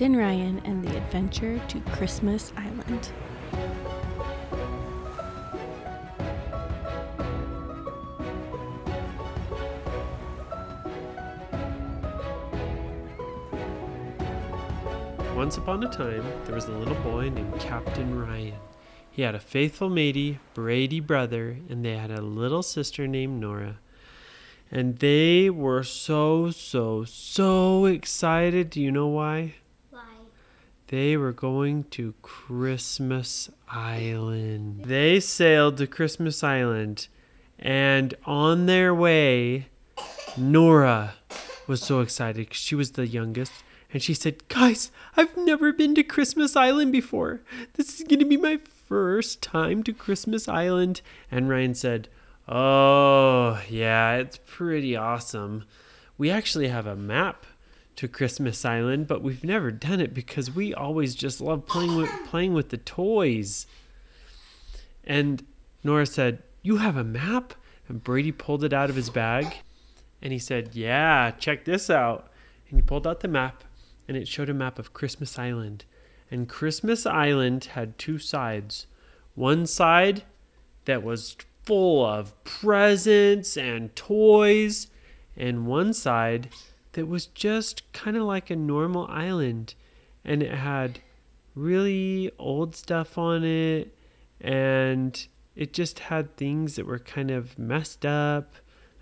[0.00, 3.12] Captain Ryan and the Adventure to Christmas Island.
[15.36, 18.54] Once upon a time, there was a little boy named Captain Ryan.
[19.10, 23.80] He had a faithful matey, Brady brother, and they had a little sister named Nora.
[24.70, 28.70] And they were so, so, so excited.
[28.70, 29.56] Do you know why?
[30.90, 34.86] They were going to Christmas Island.
[34.86, 37.06] They sailed to Christmas Island,
[37.60, 39.68] and on their way,
[40.36, 41.14] Nora
[41.68, 43.52] was so excited because she was the youngest.
[43.92, 47.42] And she said, Guys, I've never been to Christmas Island before.
[47.74, 51.02] This is going to be my first time to Christmas Island.
[51.30, 52.08] And Ryan said,
[52.48, 55.66] Oh, yeah, it's pretty awesome.
[56.18, 57.46] We actually have a map
[58.00, 62.10] to Christmas Island, but we've never done it because we always just love playing with
[62.24, 63.66] playing with the toys.
[65.04, 65.44] And
[65.84, 67.52] Nora said, "You have a map?"
[67.88, 69.54] And Brady pulled it out of his bag,
[70.22, 72.32] and he said, "Yeah, check this out."
[72.70, 73.64] And he pulled out the map,
[74.08, 75.84] and it showed a map of Christmas Island.
[76.30, 78.86] And Christmas Island had two sides.
[79.34, 80.22] One side
[80.86, 84.86] that was full of presents and toys,
[85.36, 86.48] and one side
[86.92, 89.74] that was just kind of like a normal island
[90.24, 91.00] and it had
[91.54, 93.94] really old stuff on it
[94.40, 98.54] and it just had things that were kind of messed up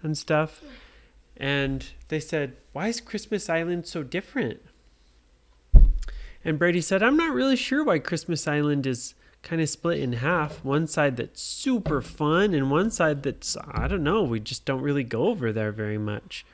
[0.02, 0.62] and stuff.
[1.36, 4.60] And they said why is christmas island so different?
[6.44, 10.14] And brady said i'm not really sure why christmas island is kind of split in
[10.14, 10.64] half.
[10.64, 14.82] One side that's super fun and one side that's i don't know we just don't
[14.82, 16.44] really go over there very much.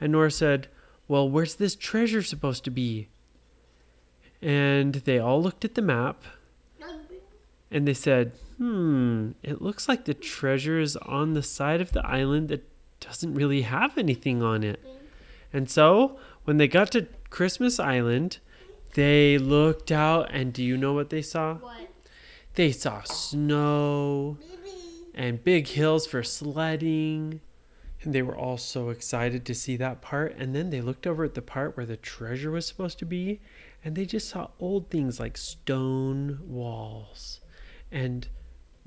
[0.00, 0.68] And nora said
[1.08, 3.08] well, where's this treasure supposed to be?
[4.42, 6.22] And they all looked at the map
[7.70, 12.04] and they said, hmm, it looks like the treasure is on the side of the
[12.06, 12.68] island that
[13.00, 14.80] doesn't really have anything on it.
[15.52, 18.38] And so when they got to Christmas Island,
[18.94, 21.54] they looked out and do you know what they saw?
[21.54, 21.88] What?
[22.54, 24.38] They saw snow
[25.14, 27.40] and big hills for sledding.
[28.06, 30.36] And they were all so excited to see that part.
[30.38, 33.40] And then they looked over at the part where the treasure was supposed to be,
[33.84, 37.40] and they just saw old things like stone walls
[37.90, 38.28] and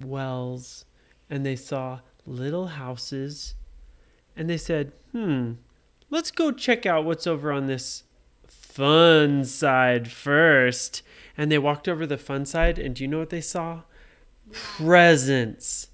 [0.02, 0.86] wells.
[1.30, 3.56] And they saw little houses.
[4.38, 5.56] And they said, hmm,
[6.10, 8.04] let's go check out what's over on this
[8.48, 11.04] fun side first.
[11.38, 13.82] And they walked over the fun side, and do you know what they saw?
[14.54, 15.90] Presents,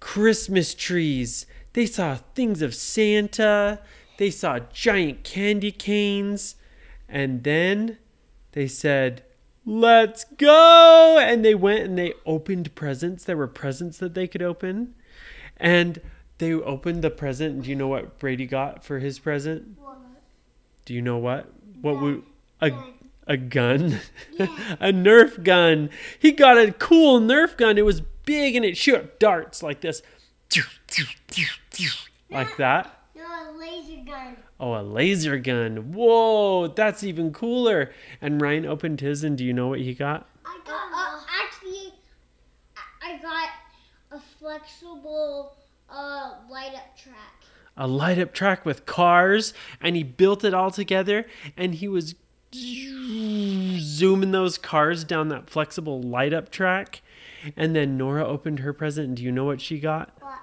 [0.00, 1.46] Christmas trees.
[1.74, 3.80] They saw things of Santa.
[4.16, 6.56] They saw giant candy canes.
[7.08, 7.98] And then
[8.52, 9.22] they said,
[9.66, 11.18] Let's go.
[11.20, 13.24] And they went and they opened presents.
[13.24, 14.94] There were presents that they could open.
[15.56, 16.00] And
[16.38, 17.62] they opened the present.
[17.62, 19.78] Do you know what Brady got for his present?
[19.80, 19.98] What?
[20.84, 21.52] Do you know what?
[21.80, 22.22] What we
[22.60, 22.72] a
[23.26, 24.00] a gun,
[24.38, 25.90] a Nerf gun.
[26.18, 27.78] He got a cool Nerf gun.
[27.78, 30.02] It was big and it shot darts like this,
[32.30, 32.98] like that.
[33.16, 34.36] No, a laser gun.
[34.58, 35.92] Oh, a laser gun.
[35.92, 37.92] Whoa, that's even cooler.
[38.20, 40.28] And Ryan opened his, and do you know what he got?
[40.44, 40.92] I got.
[40.92, 41.92] Uh, actually,
[42.76, 43.48] I- I got
[44.10, 45.56] a flexible
[45.88, 47.44] uh light up track.
[47.76, 52.14] A light up track with cars, and he built it all together, and he was
[52.54, 57.02] zooming those cars down that flexible light up track.
[57.56, 60.10] And then Nora opened her present, and do you know what she got?
[60.20, 60.38] What?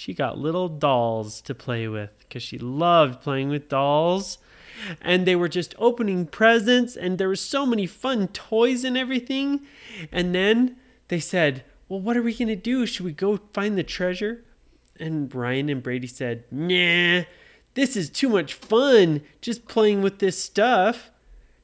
[0.00, 4.38] She got little dolls to play with because she loved playing with dolls.
[4.98, 9.60] And they were just opening presents, and there were so many fun toys and everything.
[10.10, 10.76] And then
[11.08, 12.86] they said, Well, what are we going to do?
[12.86, 14.42] Should we go find the treasure?
[14.98, 17.24] And Ryan and Brady said, Nah,
[17.74, 21.10] this is too much fun just playing with this stuff.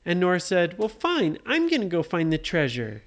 [0.05, 3.03] And Nora said, Well, fine, I'm going to go find the treasure.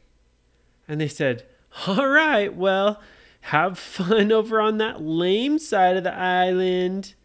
[0.88, 1.46] And they said,
[1.86, 3.00] All right, well,
[3.42, 7.16] have fun over on that lame side of the island.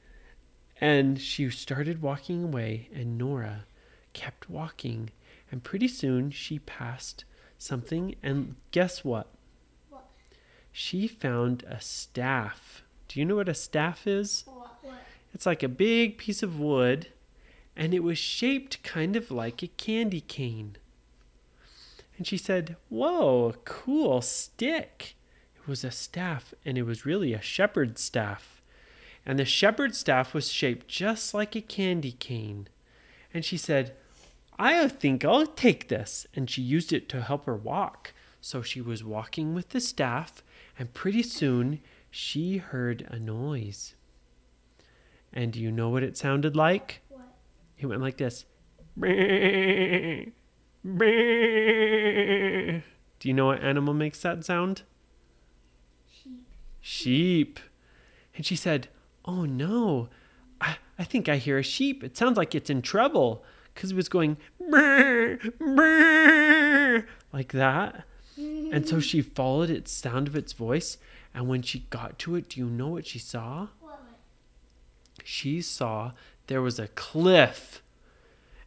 [0.80, 3.64] And she started walking away, and Nora
[4.12, 5.10] kept walking.
[5.50, 7.24] And pretty soon she passed
[7.58, 9.28] something, and guess what?
[9.88, 10.04] What?
[10.72, 12.82] She found a staff.
[13.08, 14.44] Do you know what a staff is?
[14.46, 14.74] What?
[15.34, 17.08] It's like a big piece of wood,
[17.76, 20.76] and it was shaped kind of like a candy cane.
[22.16, 25.16] And she said, Whoa, a cool stick.
[25.64, 28.60] It was a staff, and it was really a shepherd's staff.
[29.24, 32.68] And the shepherd's staff was shaped just like a candy cane.
[33.32, 33.96] And she said,
[34.58, 36.26] I think I'll take this.
[36.34, 38.12] And she used it to help her walk.
[38.42, 40.42] So she was walking with the staff,
[40.78, 41.80] and pretty soon
[42.10, 43.94] she heard a noise.
[45.32, 47.00] And do you know what it sounded like?
[47.08, 47.22] What?
[47.78, 48.44] It went like this.
[49.00, 49.08] Do
[53.22, 54.82] you know what animal makes that sound?
[56.86, 57.58] Sheep.
[58.36, 58.88] And she said,
[59.24, 60.10] Oh no,
[60.60, 62.04] I, I think I hear a sheep.
[62.04, 63.42] It sounds like it's in trouble
[63.72, 68.04] because it was going "Brr, brr," like that.
[68.36, 70.98] And so she followed its sound of its voice.
[71.32, 73.68] And when she got to it, do you know what she saw?
[73.80, 74.02] What?
[75.24, 76.12] She saw
[76.48, 77.82] there was a cliff.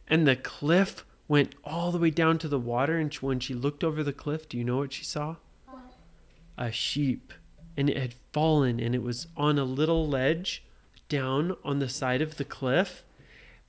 [0.08, 2.98] And the cliff went all the way down to the water.
[2.98, 5.36] And when she looked over the cliff, do you know what she saw?
[5.66, 5.94] What?
[6.56, 7.32] a sheep
[7.78, 10.64] and it had fallen and it was on a little ledge
[11.08, 13.04] down on the side of the cliff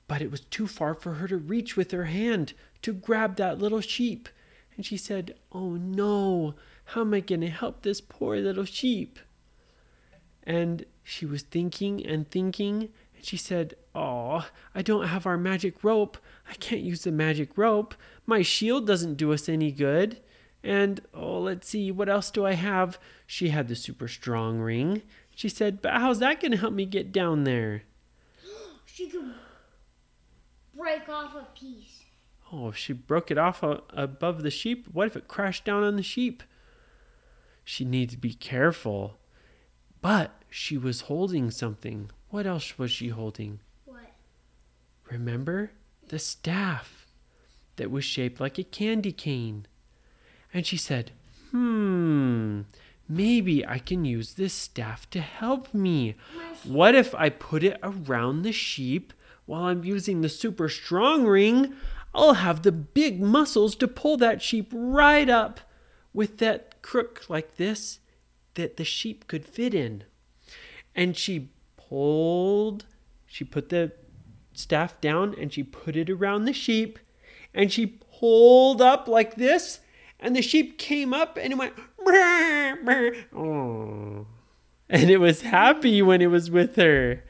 [0.07, 3.59] but it was too far for her to reach with her hand to grab that
[3.59, 4.27] little sheep.
[4.75, 9.19] And she said oh no how am i going to help this poor little sheep?
[10.43, 15.83] And she was thinking and thinking and she said oh i don't have our magic
[15.83, 16.17] rope.
[16.49, 17.93] I can't use the magic rope.
[18.25, 20.19] My shield doesn't do us any good
[20.63, 22.99] and oh, let's see, what else do I have?
[23.25, 25.03] She had the super strong ring.
[25.35, 27.83] She said, But how's that going to help me get down there?
[28.85, 29.33] She could
[30.75, 32.03] break off a piece.
[32.51, 35.83] Oh, if she broke it off a- above the sheep, what if it crashed down
[35.83, 36.43] on the sheep?
[37.63, 39.19] She needed to be careful.
[40.01, 42.09] But she was holding something.
[42.29, 43.59] What else was she holding?
[43.85, 44.11] What?
[45.09, 45.71] Remember?
[46.07, 47.07] The staff
[47.75, 49.67] that was shaped like a candy cane.
[50.53, 51.11] And she said,
[51.51, 52.61] Hmm,
[53.07, 56.15] maybe I can use this staff to help me.
[56.63, 59.13] What if I put it around the sheep
[59.45, 61.73] while I'm using the super strong ring?
[62.13, 65.59] I'll have the big muscles to pull that sheep right up
[66.13, 67.99] with that crook like this
[68.55, 70.03] that the sheep could fit in.
[70.95, 72.85] And she pulled,
[73.25, 73.91] she put the
[74.53, 76.99] staff down and she put it around the sheep
[77.53, 79.79] and she pulled up like this
[80.19, 84.27] and the sheep came up and it went "Brr, brr." oh.
[84.89, 87.23] and it was happy when it was with her.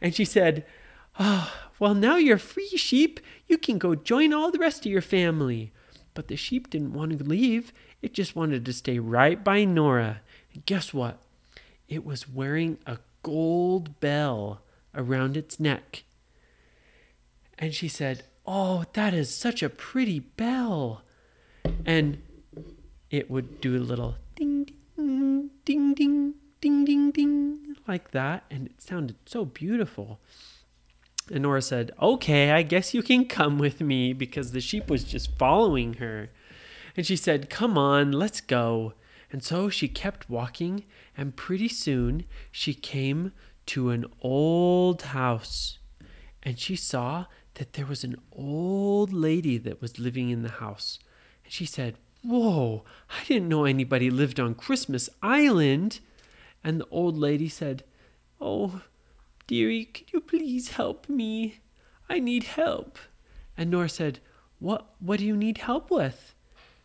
[0.00, 0.64] And she said
[1.18, 3.20] oh, well now you're free sheep.
[3.46, 5.72] You can go join all the rest of your family.
[6.14, 7.72] But the sheep didn't want to leave.
[8.02, 10.20] It just wanted to stay right by nora.
[10.52, 11.18] And guess what?
[11.88, 14.60] It was wearing a gold bell
[14.94, 16.04] around its neck.
[17.58, 21.02] And she said, Oh, that is such a pretty bell.
[21.86, 22.22] And
[23.12, 25.94] it would do a little ding, ding, ding,
[26.60, 28.44] ding, ding, ding, like that.
[28.50, 30.18] And it sounded so beautiful.
[31.30, 35.04] And Nora said, Okay, I guess you can come with me because the sheep was
[35.04, 36.30] just following her.
[36.96, 38.94] And she said, Come on, let's go.
[39.30, 40.84] And so she kept walking,
[41.16, 43.32] and pretty soon she came
[43.66, 45.78] to an old house.
[46.42, 50.98] And she saw that there was an old lady that was living in the house.
[51.44, 55.98] And she said, Whoa, I didn't know anybody lived on Christmas Island.
[56.62, 57.82] And the old lady said,
[58.40, 58.82] Oh,
[59.48, 61.60] dearie, could you please help me?
[62.08, 62.98] I need help.
[63.56, 64.20] And Nora said,
[64.60, 66.34] What what do you need help with?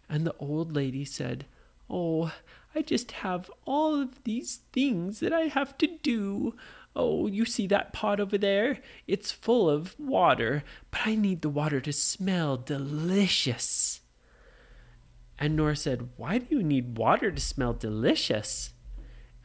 [0.09, 1.45] And the old lady said,
[1.89, 2.31] Oh,
[2.73, 6.55] I just have all of these things that I have to do.
[6.95, 8.79] Oh, you see that pot over there?
[9.05, 14.01] It's full of water, but I need the water to smell delicious.
[15.39, 18.73] And Nora said, Why do you need water to smell delicious?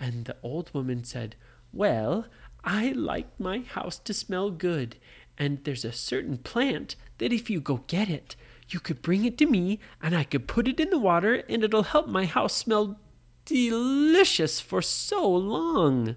[0.01, 1.37] And the old woman said,
[1.73, 2.27] Well,
[2.65, 4.97] I like my house to smell good,
[5.37, 8.37] and there's a certain plant that if you go get it,
[8.69, 11.63] you could bring it to me, and I could put it in the water, and
[11.63, 12.99] it'll help my house smell
[13.45, 16.17] delicious for so long.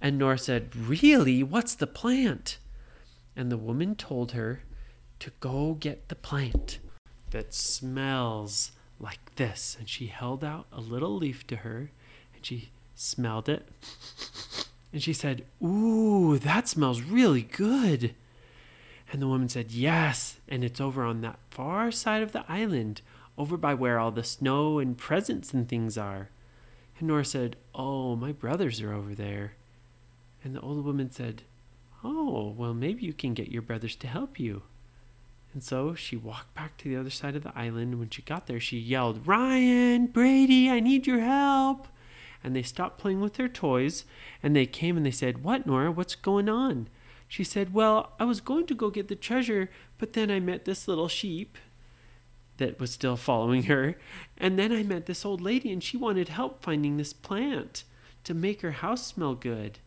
[0.00, 1.42] And Nora said, Really?
[1.42, 2.58] What's the plant?
[3.34, 4.62] And the woman told her
[5.20, 6.80] to go get the plant
[7.34, 9.76] that smells like this.
[9.76, 11.90] And she held out a little leaf to her
[12.32, 13.68] and she smelled it.
[14.92, 18.14] And she said, Ooh, that smells really good.
[19.10, 20.36] And the woman said, Yes.
[20.48, 23.00] And it's over on that far side of the island,
[23.36, 26.30] over by where all the snow and presents and things are.
[27.00, 29.54] And Nora said, Oh, my brothers are over there.
[30.44, 31.42] And the old woman said,
[32.04, 34.62] Oh, well, maybe you can get your brothers to help you.
[35.54, 37.92] And so she walked back to the other side of the island.
[37.92, 41.86] And when she got there, she yelled, Ryan, Brady, I need your help.
[42.42, 44.04] And they stopped playing with their toys
[44.42, 45.92] and they came and they said, What, Nora?
[45.92, 46.88] What's going on?
[47.28, 50.64] She said, Well, I was going to go get the treasure, but then I met
[50.64, 51.56] this little sheep
[52.58, 53.96] that was still following her.
[54.36, 57.84] And then I met this old lady, and she wanted help finding this plant
[58.24, 59.78] to make her house smell good.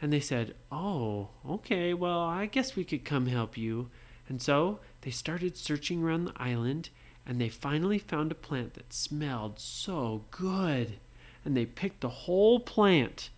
[0.00, 3.90] And they said, Oh, okay, well, I guess we could come help you.
[4.28, 6.90] And so they started searching around the island,
[7.26, 10.98] and they finally found a plant that smelled so good.
[11.44, 13.30] And they picked the whole plant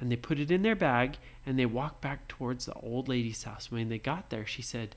[0.00, 3.42] and they put it in their bag and they walked back towards the old lady's
[3.42, 3.70] house.
[3.70, 4.94] When they got there, she said,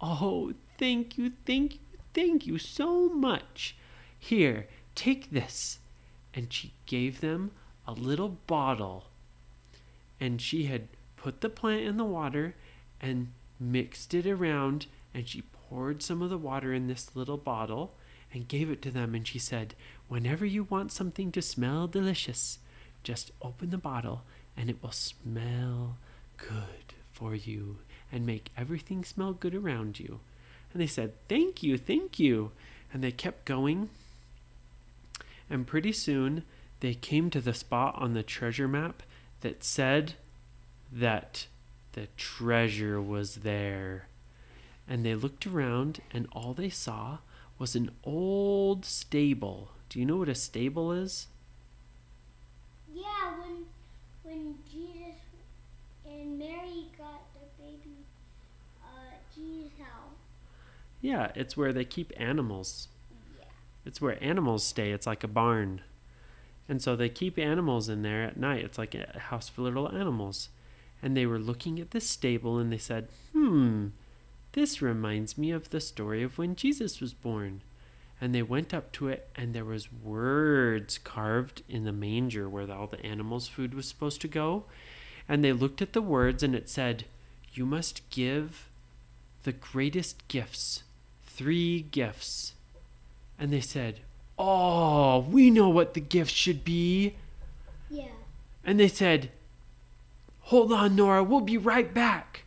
[0.00, 1.78] Oh, thank you, thank you,
[2.12, 3.76] thank you so much.
[4.18, 5.78] Here, take this.
[6.32, 7.52] And she gave them
[7.86, 9.06] a little bottle.
[10.20, 12.54] And she had put the plant in the water
[13.00, 13.32] and
[13.72, 14.86] mixed it around.
[15.12, 17.94] And she poured some of the water in this little bottle
[18.32, 19.14] and gave it to them.
[19.14, 19.74] And she said,
[20.08, 22.58] Whenever you want something to smell delicious,
[23.02, 24.22] just open the bottle
[24.56, 25.98] and it will smell
[26.36, 27.78] good for you
[28.10, 30.20] and make everything smell good around you.
[30.72, 32.52] And they said, Thank you, thank you.
[32.92, 33.90] And they kept going.
[35.50, 36.44] And pretty soon
[36.80, 39.02] they came to the spot on the treasure map
[39.40, 40.14] that said
[40.92, 41.46] that
[41.94, 44.06] the treasure was there.
[44.86, 47.18] And they looked around, and all they saw
[47.58, 49.70] was an old stable.
[49.88, 51.28] Do you know what a stable is?
[52.94, 53.64] Yeah, when
[54.22, 55.20] when Jesus
[56.06, 58.04] and Mary got the baby
[58.84, 59.70] uh, Jesus.
[61.04, 62.88] Yeah, it's where they keep animals.
[63.38, 63.44] Yeah.
[63.84, 64.90] It's where animals stay.
[64.90, 65.82] It's like a barn.
[66.66, 68.64] And so they keep animals in there at night.
[68.64, 70.48] It's like a house for little animals.
[71.04, 73.88] And they were looking at the stable and they said, Hmm,
[74.52, 77.60] this reminds me of the story of when Jesus was born.
[78.22, 82.72] And they went up to it and there was words carved in the manger where
[82.72, 84.64] all the animals' food was supposed to go.
[85.28, 87.04] And they looked at the words and it said,
[87.52, 88.70] You must give
[89.42, 90.84] the greatest gifts,
[91.22, 92.54] three gifts.
[93.38, 94.00] And they said,
[94.38, 97.16] Oh, we know what the gifts should be.
[97.90, 98.08] Yeah.
[98.64, 99.30] And they said,
[100.48, 102.44] Hold on, Nora, we'll be right back.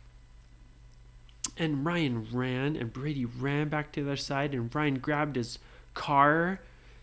[1.56, 5.58] And Ryan ran, and Brady ran back to their side, and Ryan grabbed his
[5.94, 6.60] car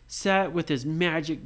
[0.07, 1.39] set with his magic,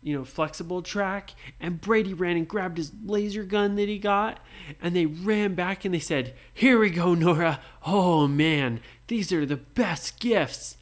[0.00, 1.34] you know, flexible track.
[1.58, 4.38] And Brady ran and grabbed his laser gun that he got,
[4.80, 7.60] and they ran back and they said, Here we go, Nora.
[7.84, 10.76] Oh man, these are the best gifts.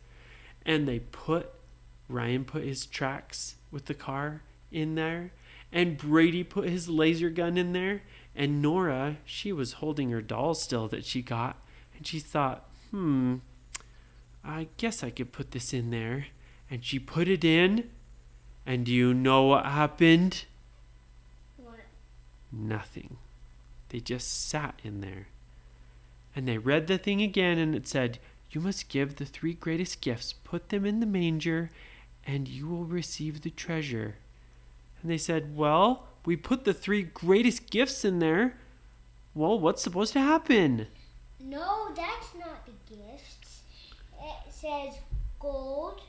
[0.67, 1.51] And they put,
[2.11, 5.31] Ryan put his tracks with the car in there,
[5.73, 8.03] and Brady put his laser gun in there.
[8.35, 11.57] And Nora, she was holding her doll still that she got,
[11.97, 13.37] and she thought, hmm,
[14.45, 16.27] I guess I could put this in there.
[16.71, 17.91] And she put it in,
[18.67, 20.45] and do you know what happened?
[21.57, 21.79] What?
[22.53, 23.17] Nothing.
[23.89, 25.29] They just sat in there.
[26.35, 28.19] And they read the thing again, and it said,
[28.51, 31.71] You must give the three greatest gifts, put them in the manger,
[32.27, 34.17] and you will receive the treasure.
[35.07, 38.59] And they said, Well, we put the three greatest gifts in there.
[39.37, 40.89] Well, what's supposed to happen?
[41.39, 43.63] No, that's not the gifts.
[44.21, 44.95] It says
[45.39, 46.01] gold,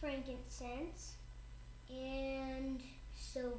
[0.00, 1.16] frankincense,
[1.90, 2.80] and
[3.14, 3.52] silver.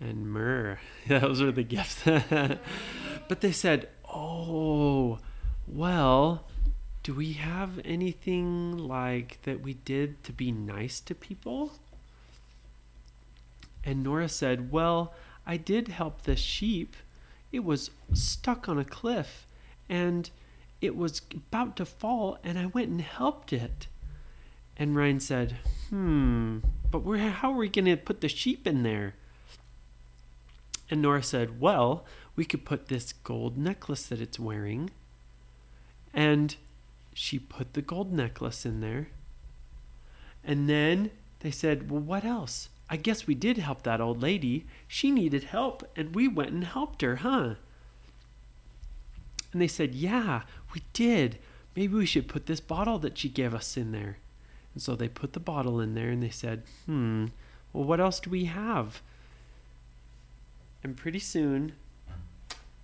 [0.00, 0.80] And myrrh.
[1.06, 2.02] Those are the gifts.
[3.28, 5.20] but they said, Oh,
[5.68, 6.42] well,
[7.04, 11.74] do we have anything like that we did to be nice to people?
[13.84, 15.14] And Nora said, Well,
[15.46, 16.96] I did help the sheep.
[17.50, 19.46] It was stuck on a cliff
[19.88, 20.30] and
[20.80, 23.88] it was about to fall, and I went and helped it.
[24.76, 25.56] And Ryan said,
[25.88, 26.58] Hmm,
[26.90, 29.14] but how are we going to put the sheep in there?
[30.90, 32.04] And Nora said, Well,
[32.36, 34.90] we could put this gold necklace that it's wearing.
[36.14, 36.54] And
[37.12, 39.08] she put the gold necklace in there.
[40.44, 42.68] And then they said, Well, what else?
[42.90, 44.64] I guess we did help that old lady.
[44.86, 47.54] She needed help, and we went and helped her, huh?
[49.52, 50.42] And they said, Yeah,
[50.74, 51.38] we did.
[51.76, 54.18] Maybe we should put this bottle that she gave us in there.
[54.74, 57.26] And so they put the bottle in there and they said, Hmm,
[57.72, 59.00] well, what else do we have?
[60.82, 61.72] And pretty soon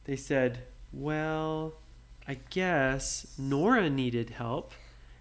[0.05, 0.61] they said,
[0.93, 1.75] Well,
[2.27, 4.73] I guess Nora needed help.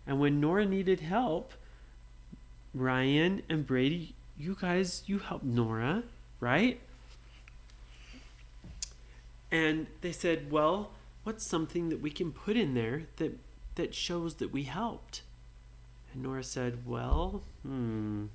[0.05, 1.53] And when Nora needed help,
[2.73, 6.03] Ryan and Brady, you guys, you helped Nora,
[6.39, 6.79] right?
[9.51, 10.91] And they said, Well,
[11.23, 13.37] what's something that we can put in there that
[13.75, 15.21] that shows that we helped?
[16.13, 18.25] And Nora said, Well, hmm,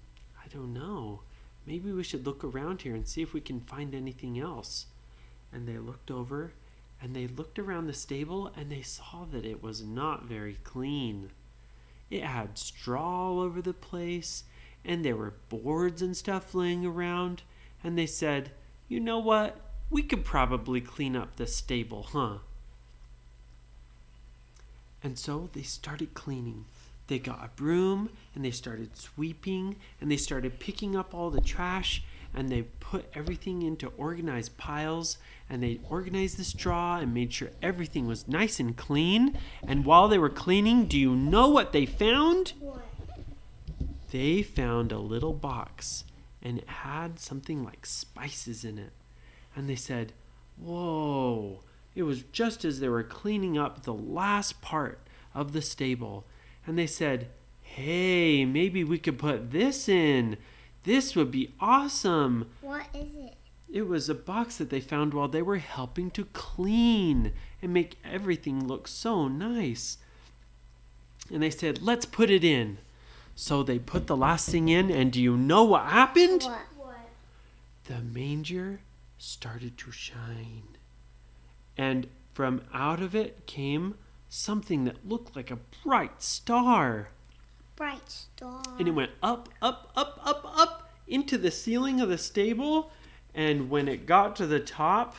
[0.42, 1.20] I don't know.
[1.66, 4.86] Maybe we should look around here and see if we can find anything else.
[5.52, 6.52] and they looked over
[7.00, 11.30] and they looked around the stable and they saw that it was not very clean.
[12.10, 14.44] It had straw all over the place
[14.84, 17.42] and there were boards and stuff laying around.
[17.82, 18.50] And they said,
[18.88, 19.56] You know what?
[19.90, 22.38] We could probably clean up the stable, huh?
[25.02, 26.64] And so they started cleaning.
[27.06, 31.40] They got a broom and they started sweeping and they started picking up all the
[31.40, 32.02] trash
[32.34, 35.16] and they put everything into organized piles
[35.48, 39.38] and they organized the straw and made sure everything was nice and clean.
[39.66, 42.52] And while they were cleaning, do you know what they found?
[42.60, 42.87] What?
[44.10, 46.04] They found a little box
[46.42, 48.92] and it had something like spices in it.
[49.54, 50.12] And they said,
[50.56, 51.60] Whoa!
[51.94, 55.00] It was just as they were cleaning up the last part
[55.34, 56.24] of the stable.
[56.66, 57.28] And they said,
[57.62, 60.36] Hey, maybe we could put this in.
[60.84, 62.48] This would be awesome.
[62.60, 63.34] What is it?
[63.70, 67.98] It was a box that they found while they were helping to clean and make
[68.02, 69.98] everything look so nice.
[71.30, 72.78] And they said, Let's put it in.
[73.40, 76.42] So they put the last thing in, and do you know what happened?
[76.42, 76.58] What?
[76.76, 76.96] What?
[77.84, 78.80] The manger
[79.16, 80.76] started to shine.
[81.76, 83.94] And from out of it came
[84.28, 87.10] something that looked like a bright star.
[87.76, 88.60] Bright star.
[88.76, 92.90] and it went up, up, up, up, up into the ceiling of the stable.
[93.36, 95.14] And when it got to the top,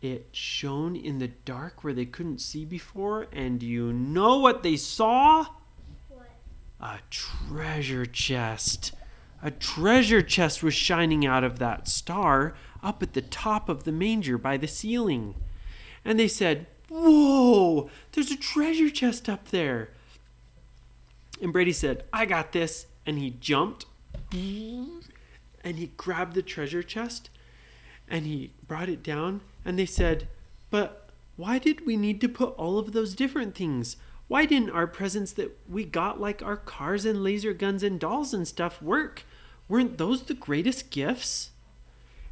[0.00, 3.28] it shone in the dark where they couldn't see before.
[3.32, 5.46] And you know what they saw?
[6.82, 8.92] A treasure chest.
[9.40, 13.92] A treasure chest was shining out of that star up at the top of the
[13.92, 15.36] manger by the ceiling.
[16.04, 19.90] And they said, Whoa, there's a treasure chest up there.
[21.40, 22.86] And Brady said, I got this.
[23.06, 23.86] And he jumped
[24.32, 27.30] and he grabbed the treasure chest
[28.08, 29.40] and he brought it down.
[29.64, 30.28] And they said,
[30.70, 33.96] But why did we need to put all of those different things?
[34.28, 38.32] Why didn't our presents that we got, like our cars and laser guns and dolls
[38.32, 39.24] and stuff, work?
[39.68, 41.50] Weren't those the greatest gifts?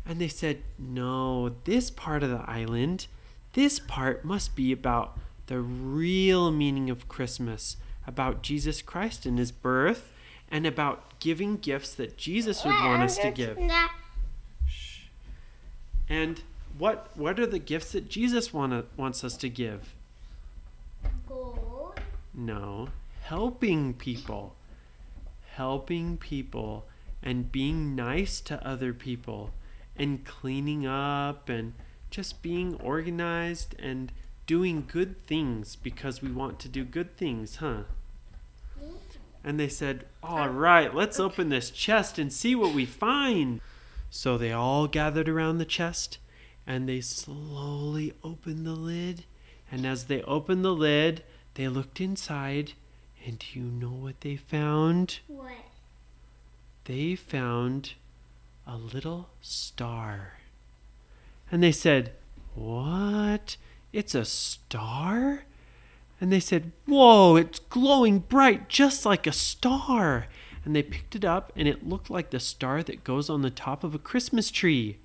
[0.06, 3.06] And they said, No, this part of the island,
[3.52, 7.76] this part must be about the real meaning of Christmas,
[8.06, 10.12] about Jesus Christ and his birth,
[10.50, 13.58] and about giving gifts that Jesus would want us to give.
[16.08, 16.42] And
[16.78, 19.94] what what are the gifts that Jesus wanna, wants us to give?
[22.32, 22.88] No,
[23.22, 24.56] helping people.
[25.54, 26.86] Helping people
[27.22, 29.50] and being nice to other people
[29.96, 31.74] and cleaning up and
[32.10, 34.12] just being organized and
[34.46, 37.82] doing good things because we want to do good things, huh?
[39.44, 43.60] And they said, All right, let's open this chest and see what we find.
[44.10, 46.18] So they all gathered around the chest
[46.66, 49.24] and they slowly opened the lid.
[49.70, 51.22] And as they opened the lid,
[51.60, 52.72] they looked inside.
[53.26, 55.20] And do you know what they found?
[55.26, 55.52] What?
[56.84, 57.92] They found
[58.66, 60.38] a little star.
[61.52, 62.12] And they said,
[62.54, 63.58] What?
[63.92, 65.44] It's a star?
[66.18, 70.28] And they said, Whoa, it's glowing bright just like a star.
[70.64, 73.50] And they picked it up, and it looked like the star that goes on the
[73.50, 74.96] top of a Christmas tree.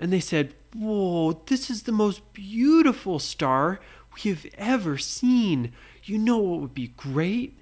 [0.00, 3.78] And they said, Whoa, this is the most beautiful star
[4.24, 5.72] we've ever seen.
[6.04, 7.58] You know what would be great?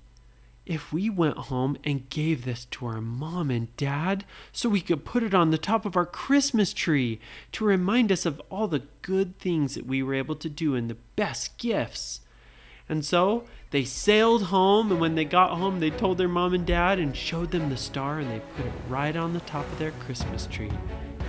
[0.67, 5.05] If we went home and gave this to our mom and dad so we could
[5.05, 7.21] put it on the top of our Christmas tree
[7.53, 10.89] to remind us of all the good things that we were able to do and
[10.89, 12.23] the best gifts.
[12.89, 16.67] And so they sailed home, and when they got home, they told their mom and
[16.67, 19.79] dad and showed them the star, and they put it right on the top of
[19.79, 20.71] their Christmas tree.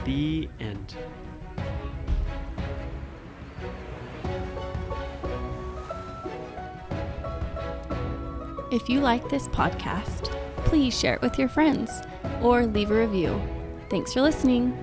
[0.03, 0.95] The end.
[8.75, 12.01] If you like this podcast, please share it with your friends
[12.41, 13.41] or leave a review.
[13.89, 14.77] Thanks for listening.